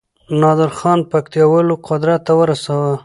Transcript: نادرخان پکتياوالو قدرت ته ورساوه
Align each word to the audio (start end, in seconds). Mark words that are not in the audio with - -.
نادرخان 0.41 0.99
پکتياوالو 1.11 1.75
قدرت 1.87 2.21
ته 2.25 2.33
ورساوه 2.39 2.93